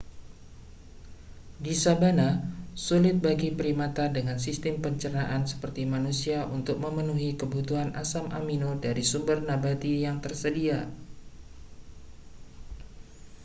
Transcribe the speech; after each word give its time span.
di 1.65 1.73
sabana 1.83 2.29
sulit 2.85 3.17
bagi 3.25 3.49
primata 3.59 4.05
dengan 4.17 4.37
sistem 4.45 4.75
pencernaan 4.83 5.43
seperti 5.51 5.81
manusia 5.95 6.37
untuk 6.57 6.77
memenuhi 6.85 7.29
kebutuhan 7.41 7.89
asam 8.03 8.25
amino 8.39 8.69
dari 8.85 9.03
sumber 9.11 9.37
nabati 9.49 9.93
yang 10.05 10.17
tersedia 10.25 10.79